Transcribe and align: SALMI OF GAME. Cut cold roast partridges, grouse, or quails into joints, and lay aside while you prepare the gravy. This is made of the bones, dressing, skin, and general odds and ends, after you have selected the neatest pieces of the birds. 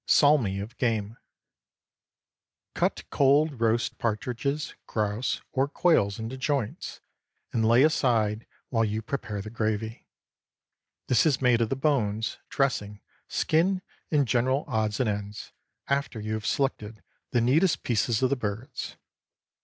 SALMI 0.07 0.59
OF 0.61 0.75
GAME. 0.77 1.15
Cut 2.73 3.03
cold 3.11 3.61
roast 3.61 3.99
partridges, 3.99 4.73
grouse, 4.87 5.41
or 5.51 5.67
quails 5.67 6.17
into 6.17 6.37
joints, 6.37 7.01
and 7.53 7.63
lay 7.67 7.83
aside 7.83 8.47
while 8.69 8.83
you 8.83 9.03
prepare 9.03 9.43
the 9.43 9.51
gravy. 9.51 10.07
This 11.05 11.27
is 11.27 11.39
made 11.39 11.61
of 11.61 11.69
the 11.69 11.75
bones, 11.75 12.39
dressing, 12.49 12.99
skin, 13.27 13.83
and 14.09 14.27
general 14.27 14.65
odds 14.67 14.99
and 14.99 15.07
ends, 15.07 15.51
after 15.87 16.19
you 16.19 16.33
have 16.33 16.47
selected 16.47 17.03
the 17.29 17.39
neatest 17.39 17.83
pieces 17.83 18.23
of 18.23 18.31
the 18.31 18.35
birds. 18.35 18.95